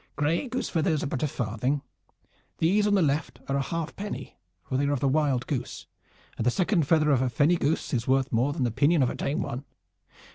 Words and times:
"Gray 0.15 0.47
goose 0.49 0.67
feathers 0.67 1.03
are 1.03 1.05
but 1.05 1.21
a 1.21 1.27
farthing. 1.27 1.83
These 2.57 2.87
on 2.87 2.95
the 2.95 3.03
left 3.03 3.39
are 3.47 3.55
a 3.57 3.61
halfpenny, 3.61 4.35
for 4.63 4.75
they 4.75 4.85
are 4.87 4.93
of 4.93 4.99
the 4.99 5.07
wild 5.07 5.45
goose, 5.45 5.85
and 6.37 6.43
the 6.43 6.49
second 6.49 6.87
feather 6.87 7.11
of 7.11 7.21
a 7.21 7.29
fenny 7.29 7.55
goose 7.55 7.93
is 7.93 8.07
worth 8.07 8.31
more 8.31 8.51
than 8.51 8.63
the 8.63 8.71
pinion 8.71 9.03
of 9.03 9.11
a 9.11 9.15
tame 9.15 9.43
one. 9.43 9.63